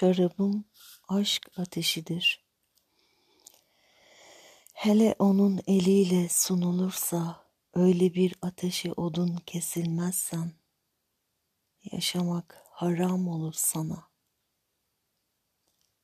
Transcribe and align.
şarabım 0.00 0.64
aşk 1.08 1.50
ateşidir. 1.56 2.44
Hele 4.74 5.14
onun 5.18 5.60
eliyle 5.66 6.28
sunulursa 6.28 7.46
öyle 7.74 8.14
bir 8.14 8.34
ateşe 8.42 8.92
odun 8.92 9.36
kesilmezsen 9.46 10.52
yaşamak 11.92 12.62
haram 12.70 13.28
olur 13.28 13.52
sana. 13.56 14.08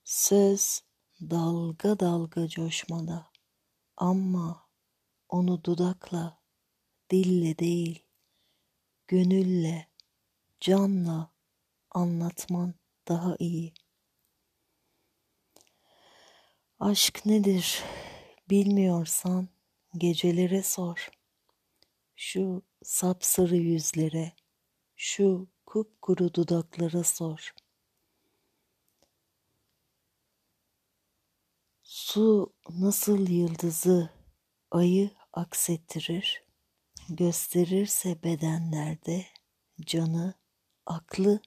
Söz 0.05 0.83
dalga 1.21 2.01
dalga 2.01 2.49
coşmada 2.49 3.31
ama 3.97 4.69
onu 5.29 5.65
dudakla, 5.65 6.43
dille 7.11 7.59
değil, 7.59 8.07
gönülle, 9.09 9.89
canla 10.61 11.31
anlatman 11.91 12.75
daha 13.09 13.37
iyi. 13.39 13.86
Aşk 16.81 17.27
nedir 17.27 17.83
bilmiyorsan 18.51 19.49
gecelere 19.99 20.63
sor. 20.63 21.11
Şu 22.17 22.63
sapsarı 22.83 23.57
yüzlere, 23.57 24.33
şu 24.97 25.49
kupkuru 25.67 26.35
dudaklara 26.35 27.05
sor. 27.05 27.55
Su 31.83 32.55
nasıl 32.71 33.29
yıldızı, 33.29 34.11
ayı 34.71 35.11
aksettirir, 35.33 36.45
gösterirse 37.09 38.23
bedenlerde 38.23 39.27
canı, 39.81 40.35
aklı 40.87 41.41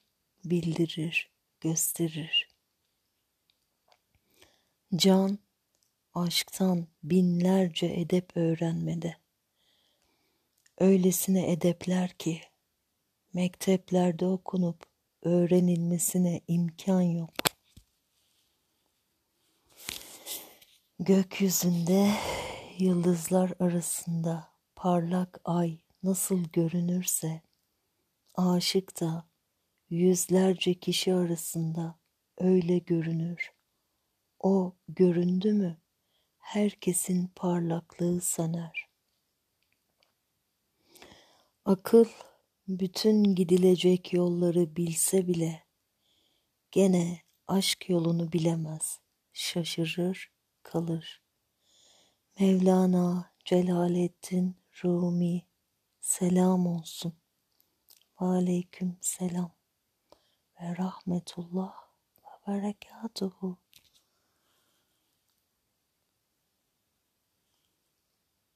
bildirir, 0.45 1.31
gösterir. 1.61 2.48
Can, 4.95 5.39
aşktan 6.13 6.87
binlerce 7.03 7.85
edep 7.85 8.37
öğrenmede. 8.37 9.15
Öylesine 10.77 11.51
edepler 11.51 12.09
ki, 12.09 12.41
mekteplerde 13.33 14.25
okunup 14.25 14.85
öğrenilmesine 15.21 16.41
imkan 16.47 17.01
yok. 17.01 17.33
Gökyüzünde 20.99 22.11
yıldızlar 22.77 23.53
arasında 23.59 24.47
parlak 24.75 25.41
ay 25.45 25.77
nasıl 26.03 26.43
görünürse 26.43 27.41
aşık 28.35 29.01
da 29.01 29.27
yüzlerce 29.89 30.73
kişi 30.73 31.13
arasında 31.13 31.99
öyle 32.37 32.77
görünür. 32.77 33.58
O 34.39 34.75
göründü 34.87 35.53
mü 35.53 35.77
herkesin 36.37 37.27
parlaklığı 37.35 38.21
söner. 38.21 38.89
Akıl 41.65 42.05
bütün 42.67 43.35
gidilecek 43.35 44.13
yolları 44.13 44.75
bilse 44.75 45.27
bile 45.27 45.63
gene 46.71 47.21
aşk 47.47 47.89
yolunu 47.89 48.31
bilemez, 48.31 48.99
şaşırır, 49.33 50.31
kalır. 50.63 51.21
Mevlana 52.39 53.31
Celaleddin 53.45 54.55
Rumi 54.83 55.45
selam 56.01 56.67
olsun. 56.67 57.13
Aleyküm 58.17 58.97
selam 59.01 59.51
ve 60.61 60.77
rahmetullah 60.77 61.73
ve 62.23 62.47
berekatuhu. 62.47 63.57